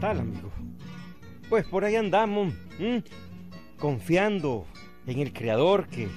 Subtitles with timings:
[0.00, 0.50] tal, amigo?
[1.48, 2.54] Pues por ahí andamos,
[3.78, 4.66] confiando
[5.06, 6.08] en el Creador que,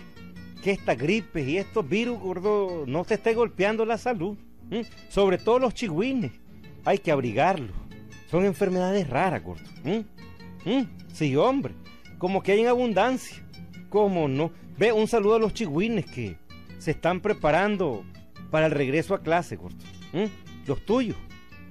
[0.64, 4.38] que esta gripe y estos virus, gordo, no se esté golpeando la salud.
[5.10, 6.32] Sobre todo los chigüines.
[6.86, 7.76] Hay que abrigarlos.
[8.32, 9.64] Son enfermedades raras, gordo.
[11.14, 11.76] Sí, hombre.
[12.18, 13.44] Como que hay en abundancia.
[13.90, 14.52] ¿Cómo no?
[14.78, 16.38] Ve, un saludo a los chigüines que
[16.80, 18.04] se están preparando
[18.50, 19.78] para el regreso a clase, gordo.
[20.66, 21.18] Los tuyos.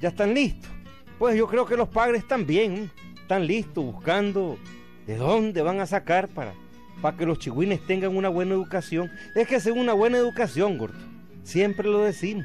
[0.00, 0.70] ¿Ya están listos?
[1.22, 4.58] Pues yo creo que los padres también están listos buscando
[5.06, 6.52] de dónde van a sacar para,
[7.00, 9.08] para que los chigüines tengan una buena educación.
[9.36, 10.98] Es que hacen una buena educación, gordo.
[11.44, 12.44] Siempre lo decimos.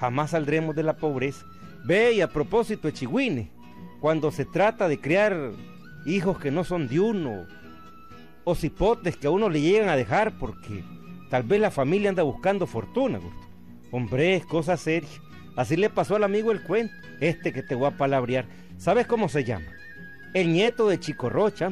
[0.00, 1.46] Jamás saldremos de la pobreza.
[1.84, 3.50] Ve, y a propósito de chigüines,
[4.00, 5.52] cuando se trata de criar
[6.04, 7.46] hijos que no son de uno,
[8.42, 10.82] o cipotes que a uno le llegan a dejar porque
[11.30, 13.46] tal vez la familia anda buscando fortuna, gordo.
[13.92, 15.08] Hombre, es cosa seria.
[15.54, 18.46] Así le pasó al amigo el cuento, este que te voy a palabrear.
[18.78, 19.66] ¿Sabes cómo se llama?
[20.32, 21.70] El nieto de Chico Rocha.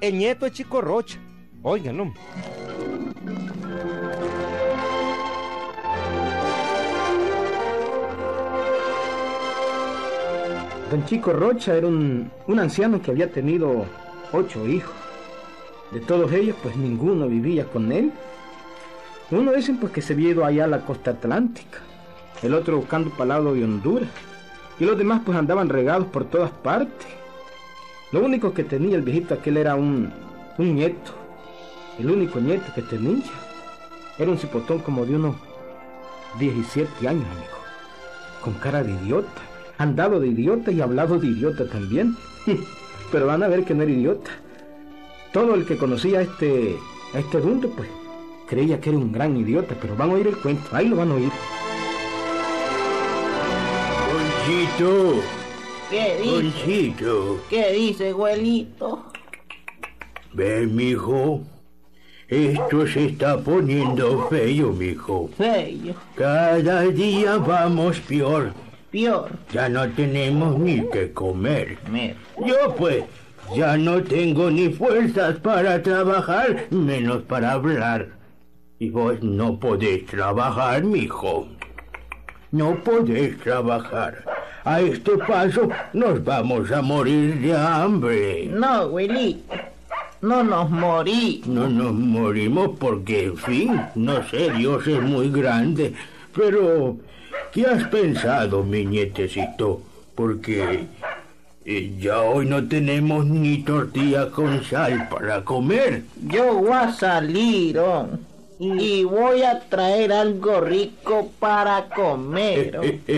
[0.00, 1.18] El nieto de Chico Rocha.
[1.62, 2.12] Óiganlo.
[10.90, 13.86] Don Chico Rocha era un, un anciano que había tenido
[14.32, 14.94] ocho hijos.
[15.92, 18.12] De todos ellos, pues ninguno vivía con él.
[19.30, 21.80] Uno dicen pues que se había ido allá a la costa atlántica
[22.42, 24.08] el otro buscando palado de Honduras,
[24.78, 27.06] y los demás pues andaban regados por todas partes.
[28.12, 30.12] Lo único que tenía el viejito aquel era un,
[30.58, 31.12] un nieto,
[31.98, 33.24] el único nieto que tenía.
[34.18, 35.36] Era un cipotón como de unos
[36.38, 37.58] 17 años, amigo,
[38.42, 39.42] con cara de idiota,
[39.78, 42.16] andado de idiota y hablado de idiota también.
[43.12, 44.30] Pero van a ver que no era idiota.
[45.32, 46.76] Todo el que conocía a este,
[47.12, 47.88] a este dundo, pues,
[48.46, 51.10] creía que era un gran idiota, pero van a oír el cuento, ahí lo van
[51.10, 51.30] a oír.
[54.44, 55.22] Conchito.
[55.88, 56.34] ¿Qué dice?
[56.34, 57.40] Conchito.
[57.48, 59.04] ¿Qué dice, abuelito?
[60.34, 61.40] Ve, mijo.
[62.28, 65.30] Esto se está poniendo feo, mijo.
[65.38, 65.94] Feo.
[66.14, 68.52] Cada día vamos peor.
[68.90, 69.30] Peor.
[69.50, 71.78] Ya no tenemos ni que comer.
[71.90, 72.16] Mer.
[72.44, 73.02] Yo pues
[73.56, 78.08] ya no tengo ni fuerzas para trabajar, menos para hablar.
[78.78, 81.48] Y vos no podés trabajar, mijo.
[82.54, 84.22] No podés trabajar.
[84.62, 88.46] A este paso nos vamos a morir de hambre.
[88.46, 89.56] No, abuelito.
[90.22, 91.42] No nos morí.
[91.46, 95.94] No nos morimos porque, en fin, no sé, Dios es muy grande.
[96.32, 96.96] Pero,
[97.52, 99.82] ¿qué has pensado, mi nietecito?
[100.14, 100.86] Porque
[101.64, 106.04] eh, ya hoy no tenemos ni tortilla con sal para comer.
[106.22, 108.10] Yo voy a salir, oh,
[108.64, 113.06] y voy a traer algo rico para comer.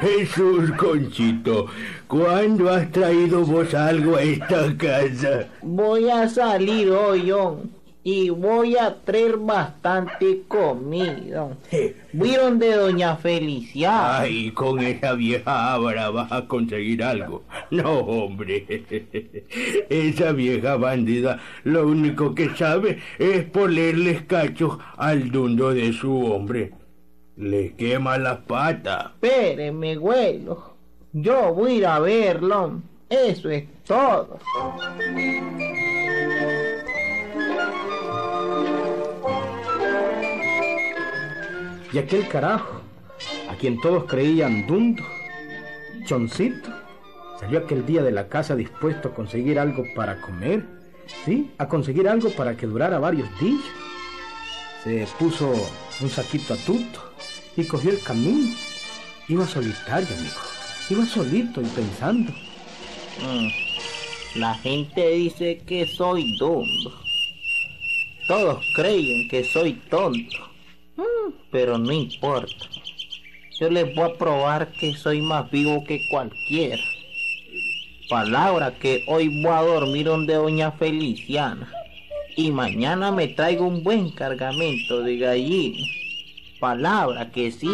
[0.00, 1.66] Jesús, Conchito,
[2.06, 5.48] ¿cuándo has traído vos algo a esta casa?
[5.62, 7.32] Voy a salir hoy,
[8.04, 11.56] y voy a traer bastante comida.
[12.12, 14.20] Voy donde doña Felicia.
[14.20, 17.44] Ay, con esa vieja Ábara vas a conseguir algo.
[17.70, 18.66] No, hombre.
[19.88, 26.72] Esa vieja bandida lo único que sabe es ponerles cachos al dundo de su hombre.
[27.36, 29.12] Le quema las patas.
[29.22, 30.74] Espéreme, abuelo.
[31.14, 32.82] Yo voy a ir a verlo.
[33.08, 34.38] Eso es todo.
[41.94, 42.80] Y aquel carajo,
[43.48, 45.04] a quien todos creían dundo,
[46.08, 46.68] choncito,
[47.38, 50.64] salió aquel día de la casa dispuesto a conseguir algo para comer,
[51.24, 51.52] ¿sí?
[51.56, 53.62] A conseguir algo para que durara varios días.
[54.82, 55.52] Se puso
[56.00, 57.12] un saquito a tuto
[57.56, 58.52] y cogió el camino.
[59.28, 60.40] Iba solitario, amigo.
[60.90, 62.32] Iba solito y pensando.
[63.22, 66.92] Mm, La gente dice que soy dundo.
[68.26, 70.53] Todos creen que soy tonto.
[71.54, 72.66] Pero no importa.
[73.60, 76.82] Yo les voy a probar que soy más vivo que cualquiera.
[78.10, 81.72] Palabra que hoy voy a dormir donde doña Feliciana.
[82.36, 85.78] Y mañana me traigo un buen cargamento de gallina.
[86.58, 87.70] Palabra que sí.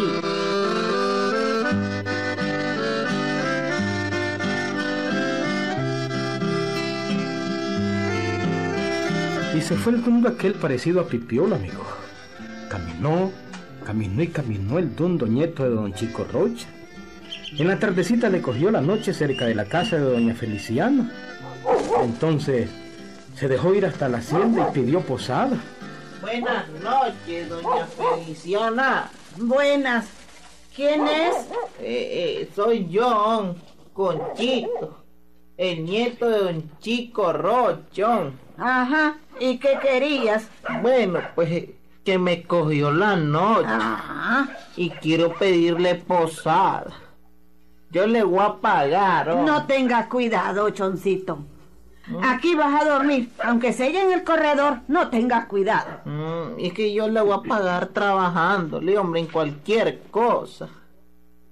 [9.57, 11.83] Y se fue el dundo aquel parecido a Pipiolo, amigo.
[12.69, 13.31] Caminó,
[13.81, 16.67] caminó y caminó el dundo nieto de don Chico Rocha.
[17.57, 21.11] En la tardecita le cogió la noche cerca de la casa de doña Feliciana.
[22.03, 22.69] Entonces
[23.35, 25.57] se dejó ir hasta la hacienda y pidió posada.
[26.21, 29.09] Buenas noches, doña Feliciana.
[29.37, 30.07] Buenas.
[30.75, 31.35] ¿Quién es?
[31.79, 33.55] Eh, eh, soy yo,
[33.93, 35.03] Conchito,
[35.57, 38.39] el nieto de un chico Rochón.
[38.57, 39.17] Ajá.
[39.39, 40.47] ¿Y qué querías?
[40.81, 44.49] Bueno, pues eh, que me cogió la noche Ajá.
[44.75, 46.91] y quiero pedirle posada.
[47.91, 49.29] Yo le voy a pagar.
[49.29, 49.43] oh.
[49.43, 51.39] No tengas cuidado, choncito.
[52.23, 55.99] Aquí vas a dormir, aunque se en el corredor, no tengas cuidado.
[56.05, 60.67] Mm, es que yo le voy a pagar trabajándole, hombre, en cualquier cosa.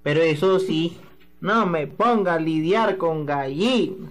[0.02, 0.98] Pero eso sí,
[1.40, 4.10] no me ponga a lidiar con gallinas,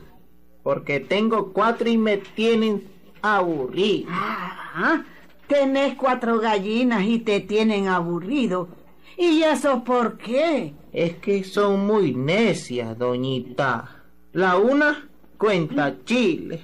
[0.64, 2.84] porque tengo cuatro y me tienen
[3.22, 4.10] aburrido.
[4.12, 5.04] Ajá.
[5.50, 8.70] Tenés cuatro gallinas y te tienen aburrido.
[9.18, 10.76] ¿Y eso por qué?
[10.94, 14.04] Es que son muy necias, doñita.
[14.32, 15.10] La una
[15.40, 16.62] cuenta chile,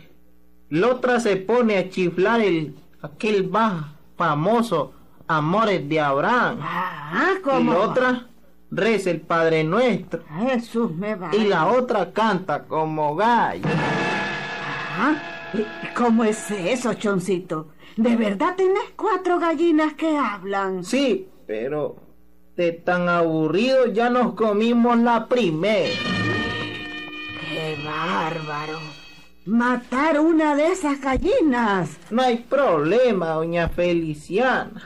[0.70, 3.86] la otra se pone a chiflar el aquel más
[4.16, 4.94] famoso
[5.28, 6.60] Amores de Abraham.
[6.62, 8.28] Ah, Y la otra
[8.70, 10.24] reza el Padre Nuestro.
[10.48, 11.36] Jesús me va.
[11.36, 13.68] Y la otra canta como gallo.
[14.98, 15.35] Ah, ¿y
[15.96, 17.70] ¿Cómo es eso, choncito?
[17.98, 20.84] ¿De verdad tenés cuatro gallinas que hablan?
[20.84, 21.96] Sí, pero
[22.56, 25.94] de tan aburrido ya nos comimos la primera.
[27.50, 28.80] ¡Qué bárbaro!
[29.46, 31.98] Matar una de esas gallinas.
[32.10, 34.82] No hay problema, doña Feliciana.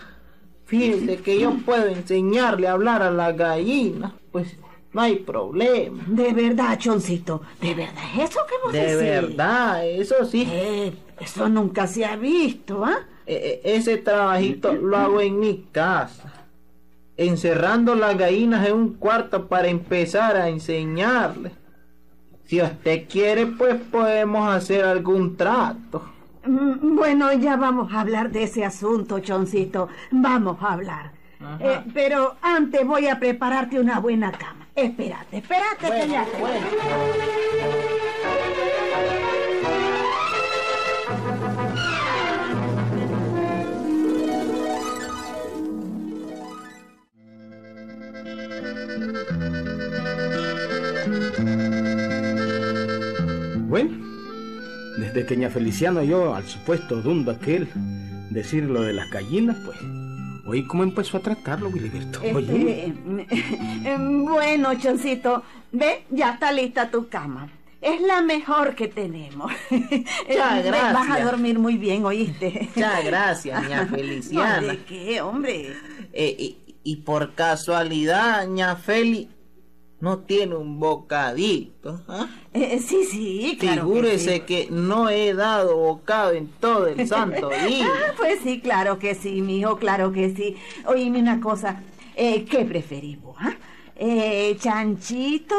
[0.65, 4.13] Fíjese que yo puedo enseñarle a hablar a la gallina.
[4.31, 4.55] Pues
[4.93, 6.03] no hay problema.
[6.07, 7.41] De verdad, choncito.
[7.61, 8.97] ¿De verdad es eso que vos De decís?
[9.37, 10.47] verdad, eso sí.
[10.49, 12.99] Eh, eso nunca se ha visto, ¿ah?
[13.25, 16.33] E- e- ese trabajito lo hago en mi casa.
[17.17, 21.51] Encerrando las gallinas en un cuarto para empezar a enseñarle.
[22.45, 26.01] Si usted quiere, pues podemos hacer algún trato.
[26.45, 29.89] Mm, Bueno, ya vamos a hablar de ese asunto, choncito.
[30.11, 31.11] Vamos a hablar.
[31.59, 34.67] Eh, pero antes voy a prepararte una buena cama.
[34.83, 36.67] Espérate, espérate te- bueno.
[53.67, 53.91] Bueno,
[54.97, 57.67] desde que ña Feliciano oyó al supuesto dundo aquel
[58.31, 59.77] decir lo de las gallinas, pues,
[60.49, 62.21] oí cómo empezó a tratarlo, Wiliberto.
[62.21, 63.27] Oye, Este,
[63.91, 67.49] em, bueno, choncito, ve, ya está lista tu cama.
[67.81, 69.51] Es la mejor que tenemos.
[69.69, 71.23] Ya, Ve, Vas a gracias.
[71.31, 72.69] dormir muy bien, ¿oíste?
[72.75, 74.59] Muchas gracias, ña No, Feliciana.
[74.59, 75.73] ¿De qué, hombre?
[76.11, 79.29] Eh, y, y por casualidad, ña Feli
[80.01, 82.01] no tiene un bocadito.
[82.07, 82.27] ¿ah?
[82.53, 83.81] Eh, sí, sí, claro.
[83.83, 84.39] que Figúrese sí.
[84.41, 87.87] que no he dado bocado en todo el santo día.
[87.87, 90.55] Ah, pues sí, claro que sí, mijo, claro que sí.
[90.85, 91.83] Oíme una cosa,
[92.15, 93.35] eh, ¿qué preferimos?
[93.39, 93.55] ah?
[94.01, 95.55] Eh, chanchito,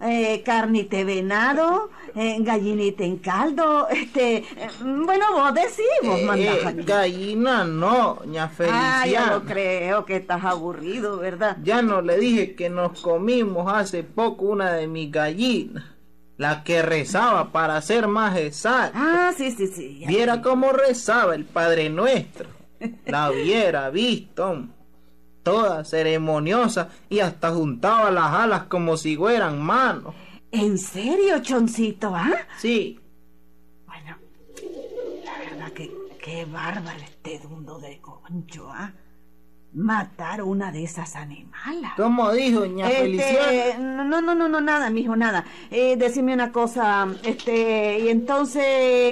[0.00, 4.44] eh, carnita de venado, eh, gallinita en caldo, este, eh,
[4.80, 6.82] bueno, vos decís, vos mandás aquí.
[6.84, 9.06] gallina no, ña Ah, Feliciana.
[9.32, 11.56] yo lo creo que estás aburrido, ¿verdad?
[11.64, 15.82] Ya no le dije que nos comimos hace poco una de mis gallinas,
[16.36, 18.96] la que rezaba para ser más exacto.
[19.00, 19.98] Ah, sí, sí, sí.
[19.98, 20.06] ya.
[20.06, 22.46] Viera cómo rezaba el Padre Nuestro.
[23.06, 24.64] La hubiera visto,
[25.42, 30.14] toda ceremoniosa y hasta juntaba las alas como si fueran manos.
[30.52, 32.30] ¿En serio, choncito, ah?
[32.58, 32.98] Sí,
[33.86, 34.16] Bueno,
[35.24, 35.90] la verdad que
[36.22, 38.92] qué bárbaro este dundo de concho, ¿ah?
[39.72, 41.92] Matar una de esas animalas.
[41.96, 43.52] como dijo ña Feliciana.
[43.52, 45.44] Este, no, no, no, no, nada, mijo, nada.
[45.70, 48.62] Eh, decime una cosa, este, y entonces,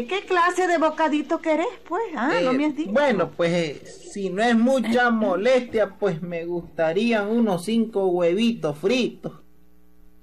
[0.09, 2.03] ¿qué clase de bocadito querés, pues?
[2.17, 2.91] Ah, no Eh, me has dicho.
[2.91, 9.35] Bueno, pues eh, si no es mucha molestia, pues me gustarían unos cinco huevitos fritos,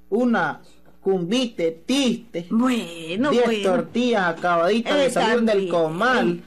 [0.09, 0.61] una
[0.99, 3.63] cumbite tiste, Bueno, diez bueno.
[3.63, 6.41] tortillas acabaditas de Eh, salir del comal,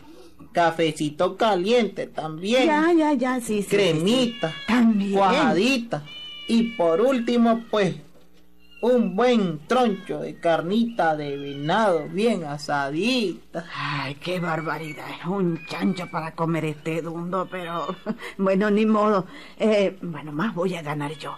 [0.59, 3.69] cafecito caliente también, Ya, ya, ya, sí, sí, sí, sí.
[3.77, 5.13] cremita, También.
[5.13, 6.03] cuajadita
[6.49, 7.95] y por último, pues
[8.81, 13.65] un buen troncho de carnita de venado bien asadita.
[13.75, 15.05] Ay, qué barbaridad.
[15.21, 17.95] Es un chancho para comer este dundo, pero
[18.39, 19.27] bueno, ni modo.
[19.59, 21.35] Eh, bueno, más voy a ganar yo.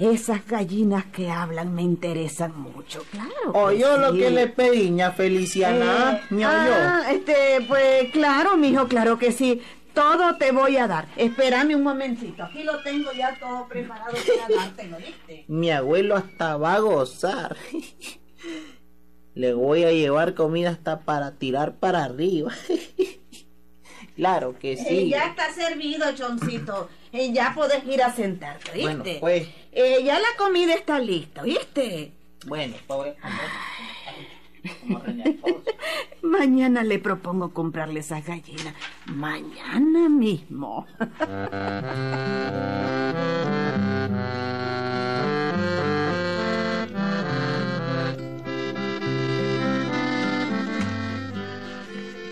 [0.00, 3.52] Esas gallinas que hablan me interesan mucho, claro.
[3.52, 4.18] O yo lo sí.
[4.20, 9.60] que le pedí, ña Feliciana, Eh, ah, este, pues claro, mijo, claro que sí.
[9.92, 11.06] Todo te voy a dar.
[11.16, 12.44] Espérame un momentito.
[12.44, 15.44] Aquí lo tengo ya todo preparado para dártelo, ¿viste?
[15.46, 15.54] yo.
[15.54, 17.56] Mi abuelo hasta va a gozar.
[19.34, 22.52] Le voy a llevar comida hasta para tirar para arriba.
[24.20, 25.08] Claro que Eh, sí.
[25.08, 26.90] ya está servido, Choncito.
[27.10, 28.82] Eh, ya puedes ir a sentarte.
[28.82, 29.48] Bueno, pues.
[29.72, 32.12] Eh, ya la comida está lista, ¿oíste?
[32.46, 33.16] Bueno, pobre.
[36.22, 38.74] Mañana le propongo comprarle esas gallinas.
[39.06, 40.86] Mañana mismo.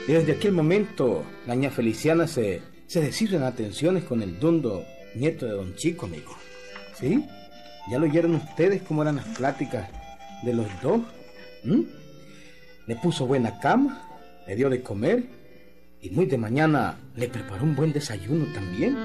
[0.09, 4.83] Y desde aquel momento, la ña Feliciana se, se en atenciones con el dundo
[5.15, 6.35] nieto de don Chico, amigo.
[6.99, 7.27] ¿Sí?
[7.91, 9.91] ¿Ya lo oyeron ustedes cómo eran las pláticas
[10.45, 11.03] de los dos?
[11.63, 11.83] ¿Mm?
[12.87, 15.25] Le puso buena cama, le dio de comer
[16.01, 18.97] y muy de mañana le preparó un buen desayuno también.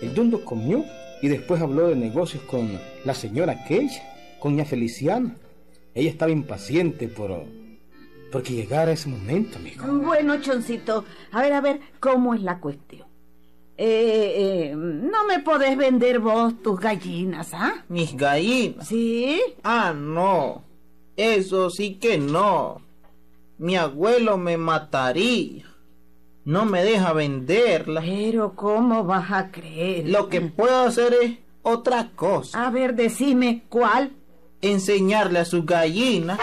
[0.00, 0.84] El dundo comió
[1.22, 4.00] y después habló de negocios con la señora aquella,
[4.38, 5.34] con ña Feliciana.
[5.92, 7.46] Ella estaba impaciente por,
[8.32, 9.86] porque llegara ese momento, amigo.
[9.86, 13.06] Bueno, Choncito, a ver, a ver, ¿cómo es la cuestión?
[13.76, 17.84] Eh, eh, no me podés vender vos tus gallinas, ¿ah?
[17.88, 18.88] Mis gallinas.
[18.88, 19.40] ¿Sí?
[19.62, 20.64] Ah, no.
[21.16, 22.80] Eso sí que no.
[23.58, 25.66] Mi abuelo me mataría.
[26.44, 28.00] No me deja venderla.
[28.00, 30.08] Pero ¿cómo vas a creer?
[30.08, 32.66] Lo que puedo hacer es otra cosa.
[32.66, 34.12] A ver, decime cuál.
[34.60, 36.38] Enseñarle a sus gallinas.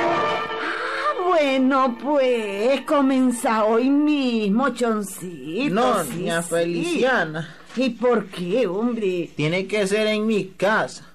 [1.40, 5.74] Bueno, pues, comienza hoy mismo, Choncito.
[5.74, 6.50] No, sí, niña sí.
[6.50, 7.56] Feliciana.
[7.78, 9.30] ¿Y por qué, hombre?
[9.38, 11.06] Tiene que ser en mi casa.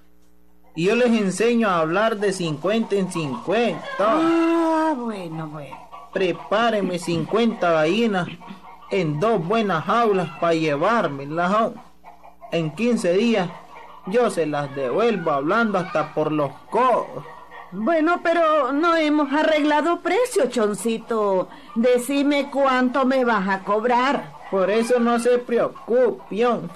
[0.74, 3.82] Y yo les enseño a hablar de 50 en 50.
[3.98, 5.76] Ah, bueno, bueno.
[6.14, 8.26] Prepárenme 50 gallinas
[8.90, 11.72] en dos buenas jaulas para llevármelas.
[12.50, 13.50] En 15 días
[14.06, 17.33] yo se las devuelvo hablando hasta por los codos.
[17.76, 21.48] Bueno, pero no hemos arreglado precio, Choncito.
[21.74, 24.32] Decime cuánto me vas a cobrar.
[24.50, 26.70] Por eso no se preocupión.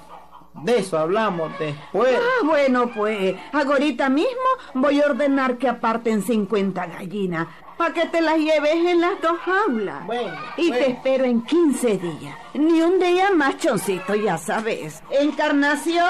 [0.54, 2.16] De eso hablamos después.
[2.16, 8.20] Ah, bueno, pues ahorita mismo voy a ordenar que aparten 50 gallinas para que te
[8.20, 10.04] las lleves en las dos jaulas.
[10.04, 12.36] Bueno, y te espero en 15 días.
[12.54, 15.00] Ni un día más, choncito, ya sabes.
[15.10, 16.04] Encarnación.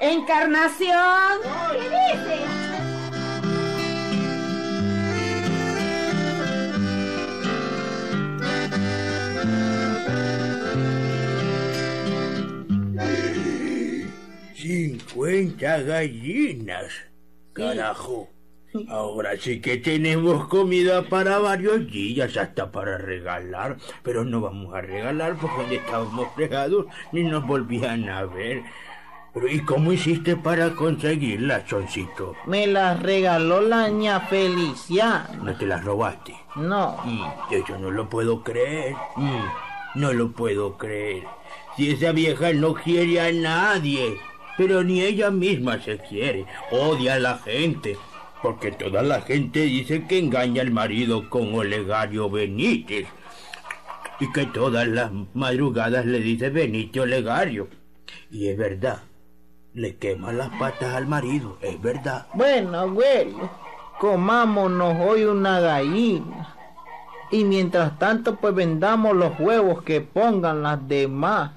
[0.00, 1.38] Encarnación.
[1.70, 2.71] ¿Qué dices?
[14.62, 16.92] 50 gallinas.
[17.52, 18.30] Carajo.
[18.88, 24.80] Ahora sí que tenemos comida para varios días, hasta para regalar, pero no vamos a
[24.80, 28.62] regalar porque estábamos fregados ni nos volvían a ver.
[29.50, 32.36] ¿y cómo hiciste para conseguirlas, Choncito?
[32.46, 35.26] Me las regaló la ña Felicia.
[35.42, 36.36] ¿No te las robaste?
[36.54, 36.98] No.
[37.04, 38.94] Mm, yo no lo puedo creer.
[39.16, 41.24] Mm, no lo puedo creer.
[41.76, 44.18] Si esa vieja no quiere a nadie,
[44.56, 47.96] pero ni ella misma se quiere, odia a la gente,
[48.42, 53.06] porque toda la gente dice que engaña al marido con Olegario Benítez
[54.20, 57.68] y que todas las madrugadas le dice Benito Olegario.
[58.30, 59.02] Y es verdad,
[59.74, 62.26] le quema las patas al marido, es verdad.
[62.34, 63.50] Bueno, abuelo,
[63.98, 66.56] comámonos hoy una gallina.
[67.30, 71.52] Y mientras tanto, pues vendamos los huevos que pongan las demás.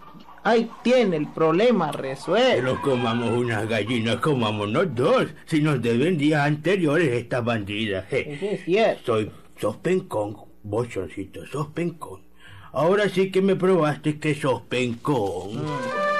[0.45, 2.55] Ahí tiene el problema resuelto.
[2.55, 5.25] Pero comamos unas gallinas, comámonos dos.
[5.45, 8.05] Si nos deben días anteriores estas bandidas.
[8.11, 9.01] Eso es cierto.
[9.05, 12.21] Soy, sos pencón, vos, Choncito, sos pencón.
[12.73, 15.63] Ahora sí que me probaste que sos pencón.
[15.63, 16.14] Pero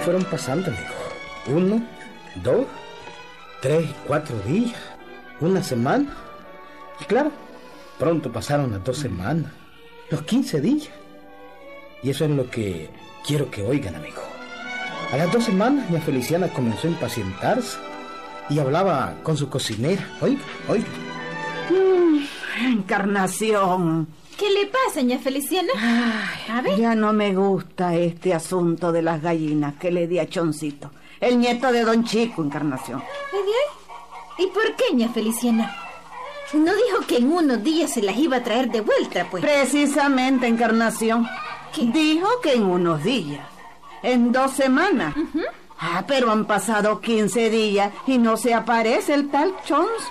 [0.00, 0.94] fueron pasando, amigo.
[1.46, 1.82] Uno,
[2.42, 2.66] dos,
[3.60, 4.76] tres, cuatro días,
[5.40, 6.14] una semana.
[7.00, 7.30] Y claro,
[7.98, 9.52] pronto pasaron las dos semanas,
[10.10, 10.90] los quince días.
[12.02, 12.90] Y eso es lo que
[13.26, 14.22] quiero que oigan, amigo.
[15.12, 17.78] A las dos semanas, mi Feliciana comenzó a impacientarse
[18.48, 20.06] y hablaba con su cocinera.
[20.20, 20.86] Oiga, oiga.
[22.62, 24.08] Encarnación.
[24.40, 25.70] ¿Qué le pasa, ña Feliciana?
[26.48, 26.78] A ver.
[26.78, 30.90] Ya no me gusta este asunto de las gallinas que le di a Choncito.
[31.20, 33.02] El nieto de Don Chico, Encarnación.
[34.38, 35.76] ¿Y por qué, ña Feliciana?
[36.54, 39.44] No dijo que en unos días se las iba a traer de vuelta, pues.
[39.44, 41.28] Precisamente, Encarnación.
[41.74, 41.82] ¿Qué?
[41.92, 43.46] Dijo que en unos días.
[44.02, 45.14] En dos semanas.
[45.78, 50.02] Ah, pero han pasado 15 días y no se aparece el tal Chons.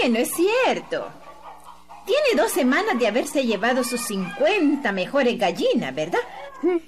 [0.00, 1.19] Bueno, es cierto.
[2.10, 6.18] Tiene dos semanas de haberse llevado sus 50 mejores gallinas, ¿verdad?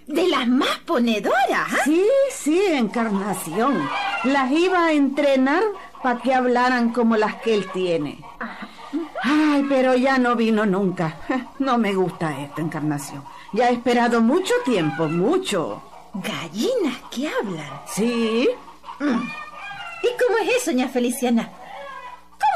[0.08, 1.68] De las más ponedoras.
[1.70, 1.78] ¿ah?
[1.84, 3.88] Sí, sí, Encarnación.
[4.24, 5.62] Las iba a entrenar
[6.02, 8.18] para que hablaran como las que él tiene.
[9.22, 11.18] Ay, pero ya no vino nunca.
[11.60, 13.22] No me gusta esta Encarnación.
[13.52, 15.84] Ya he esperado mucho tiempo, mucho.
[16.14, 17.80] Gallinas que hablan.
[17.86, 18.48] Sí,
[18.98, 21.48] ¿Y cómo es eso, doña Feliciana?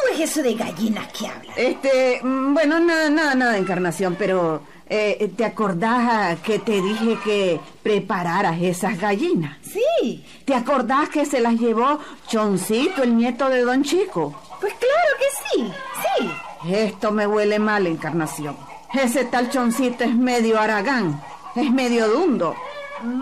[0.07, 1.55] ¿Cómo es eso de gallinas que hablan?
[1.57, 7.61] este, mm, bueno, nada, nada, nada, Encarnación, pero eh, ¿te acordás que te dije que
[7.83, 9.57] prepararas esas gallinas?
[9.63, 11.99] Sí, ¿Te acordás que se las llevó
[12.29, 14.35] Choncito, el nieto de Don Chico?
[14.61, 15.73] pues claro que sí,
[16.21, 16.73] sí.
[16.73, 18.57] Esto me huele mal, Encarnación.
[18.95, 21.21] Ese tal Choncito es medio aragán,
[21.57, 22.55] es medio dundo.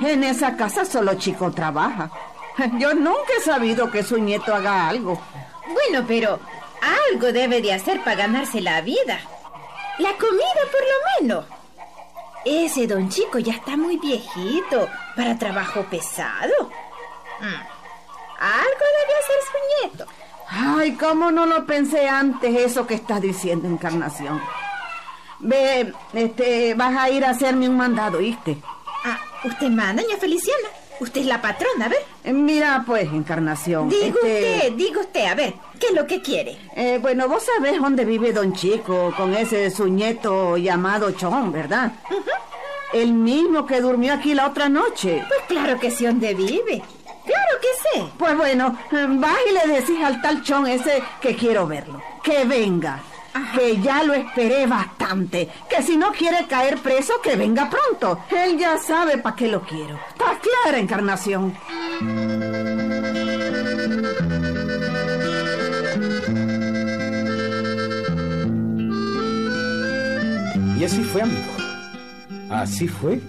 [0.02, 2.10] En esa casa solo Chico trabaja.
[2.78, 5.18] Yo nunca he sabido que su nieto haga algo.
[5.72, 6.38] Bueno, pero
[6.84, 9.18] algo debe de hacer para ganarse la vida.
[9.98, 11.44] La comida, por lo menos.
[12.44, 16.70] Ese don Chico ya está muy viejito para trabajo pesado.
[17.40, 17.74] Mm.
[18.40, 20.06] Algo debe hacer su nieto.
[20.48, 24.40] Ay, cómo no lo pensé antes eso que estás diciendo, Encarnación.
[25.40, 28.58] Ve, este, vas a ir a hacerme un mandado, ¿viste?
[29.04, 30.68] Ah, usted manda, doña Feliciana.
[31.00, 31.98] Usted es la patrona, a ver.
[32.22, 33.88] Eh, Mira, pues, Encarnación.
[33.88, 36.56] Diga este, usted, diga usted, a ver, ¿qué es lo que quiere?
[36.76, 41.92] eh, bueno, vos sabés dónde vive Don Chico con ese su nieto llamado Chon, ¿verdad?
[42.92, 45.24] El mismo que durmió aquí la otra noche.
[45.26, 46.80] Pues claro que sí, ¿dónde vive?
[47.26, 48.04] Claro que sé.
[48.16, 52.00] Pues bueno, vas y le decís al tal Chon ese que quiero verlo.
[52.22, 53.02] Que venga.
[53.57, 54.93] Que ya lo esperé bastante.
[55.68, 58.24] Que si no quiere caer preso, que venga pronto.
[58.30, 59.98] Él ya sabe para qué lo quiero.
[60.08, 61.54] Está clara, Encarnación.
[70.78, 71.52] Y así fue, amigo.
[72.50, 73.20] Así fue.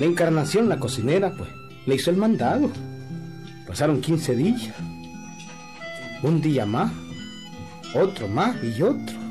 [0.00, 1.48] La encarnación, la cocinera, pues,
[1.86, 2.70] le hizo el mandado.
[3.66, 4.74] Pasaron 15 días.
[6.22, 6.90] Un día más,
[7.94, 9.27] otro más y otro.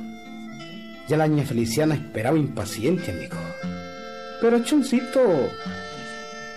[1.08, 3.38] Ya la niña Feliciana esperaba impaciente, amigo.
[4.42, 5.50] Pero Choncito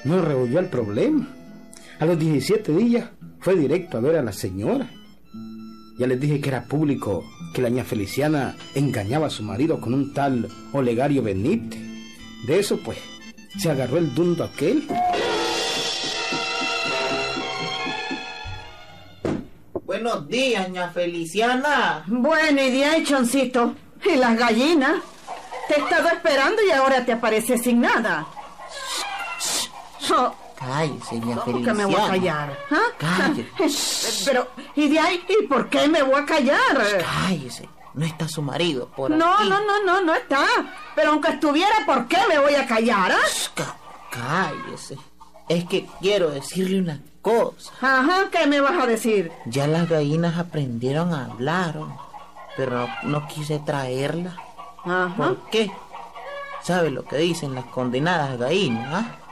[0.05, 1.29] no revolvió el problema.
[2.01, 4.91] A los 17 días fue directo a ver a la señora.
[5.99, 9.95] Ya les dije que era público que la niña Feliciana engañaba a su marido con
[9.95, 11.81] un tal Olegario Benítez.
[12.47, 12.99] De eso, pues,
[13.59, 14.87] se agarró el dundo aquel.
[19.85, 22.05] Buenos días, ña Feliciana.
[22.09, 23.75] Buena idea, Choncito.
[24.05, 24.97] ¿Y las gallinas?
[25.69, 28.27] Te he estado esperando y ahora te apareces sin nada.
[30.13, 31.65] Oh, Cállese, ña ¿Cómo Feliciana.
[31.65, 32.59] que me voy a callar?
[32.71, 32.79] ¿Ah?
[32.99, 34.25] Cállese.
[34.31, 35.25] Pero, ¿y de ahí?
[35.29, 36.77] ¿Y por qué me voy a callar?
[37.27, 37.69] Cállese.
[37.95, 39.49] No está su marido por No, aquí.
[39.49, 40.45] no, no, no, no está.
[40.95, 43.13] Pero aunque estuviera, ¿por qué me voy a callar?
[43.13, 43.19] ah?
[43.55, 43.77] Cá-
[44.11, 44.99] Cállese.
[45.49, 47.73] Es que quiero decirle una cosa.
[47.81, 49.33] Ajá, ¿qué me vas a decir?
[49.47, 51.75] Ya las gallinas aprendieron a hablar,
[52.61, 54.35] pero no, no quise traerlas.
[54.85, 55.15] Ajá.
[55.17, 55.71] ¿Por qué?
[56.63, 58.87] ¿Sabe lo que dicen las condenadas gallinas?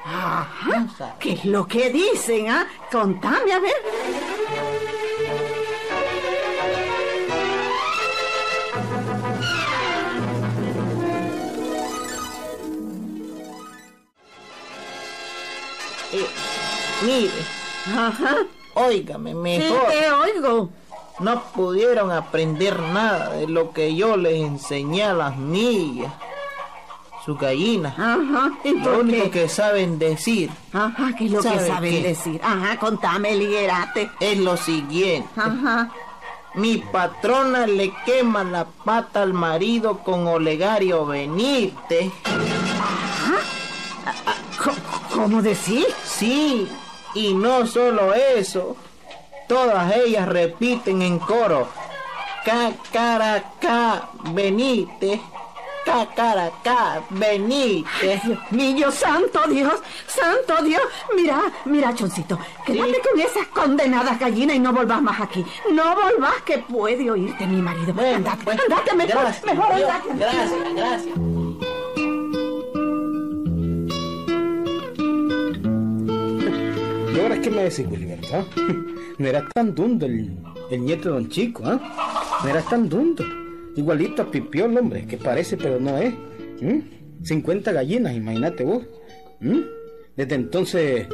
[0.07, 0.47] ah?
[0.47, 0.79] Ajá.
[0.81, 1.13] No sabe.
[1.21, 2.67] ¿Qué es lo que dicen, ah?
[2.91, 3.75] Contame, a ver.
[16.13, 16.27] Eh,
[17.05, 17.31] mire,
[17.95, 18.37] Ajá.
[18.75, 19.89] óigame Sí, mejor.
[19.89, 20.71] te oigo.
[21.21, 26.13] No pudieron aprender nada de lo que yo les enseñé a las millas.
[27.25, 27.99] Sus gallinas.
[27.99, 28.53] Ajá.
[28.65, 29.31] ¿Y Lo único qué?
[29.31, 32.03] que saben decir Ajá, ¿qué es lo que ¿Sabe saben qué?
[32.09, 32.41] decir?
[32.43, 34.11] Ajá, contame, liguerate.
[34.21, 35.29] es lo siguiente.
[35.37, 35.91] Ajá.
[36.55, 42.11] Mi patrona le quema la pata al marido con Olegario Benítez.
[44.63, 44.73] Co-
[45.15, 45.87] ¿Cómo decís?
[46.05, 46.69] Sí,
[47.15, 48.77] y no solo eso.
[49.49, 51.69] Todas ellas repiten en coro.
[52.45, 55.21] Cacaracá Benítez.
[55.87, 58.23] Cacaracá Benítez.
[58.25, 59.73] Dios mío, santo Dios,
[60.07, 60.83] santo Dios.
[61.17, 65.45] Mira, mira, Choncito, quédate con esas condenadas gallinas y no volvás más aquí.
[65.73, 67.95] No volvás que puede oírte mi marido.
[67.95, 70.19] Bueno, andate, pues, andate mejor, gracias, mejor Dios, andate.
[70.19, 71.15] Gracias, gracias.
[77.15, 78.21] ¿Y ahora qué me decís, William?
[78.35, 78.45] ah?
[79.19, 80.37] No era tan dundo el,
[80.71, 82.39] el nieto de Don Chico, ¿ah?
[82.43, 83.25] No era tan dundo.
[83.77, 86.15] Igualito a Pipiol, hombre, que parece pero no es.
[86.61, 86.83] ¿m?
[87.23, 88.85] 50 gallinas, imagínate vos.
[90.17, 91.07] Desde entonces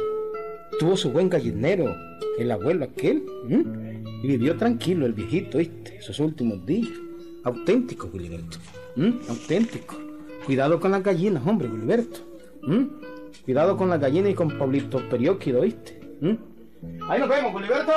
[0.79, 1.95] tuvo su buen gallinero,
[2.37, 3.23] el abuelo aquel,
[4.23, 5.97] y vivió tranquilo el viejito, ¿viste?
[5.97, 6.89] Esos últimos días.
[7.43, 8.57] Auténtico, Gilberto.
[9.29, 9.95] Auténtico.
[10.45, 12.19] Cuidado con las gallinas, hombre, Gilberto.
[13.45, 15.99] Cuidado con las gallinas y con Pablito Perióquido, ¿viste?
[17.09, 17.93] Ahí nos vemos, Gilberto.